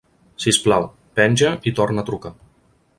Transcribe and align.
Si 0.45 0.53
us 0.53 0.59
plau, 0.63 0.87
penja 1.21 1.53
i 1.73 1.77
torna 1.81 2.05
a 2.05 2.09
trucar. 2.11 2.37